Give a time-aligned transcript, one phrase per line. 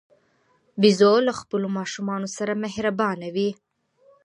[0.81, 3.49] بیزو له خپلو ماشومانو سره مهربانه وي.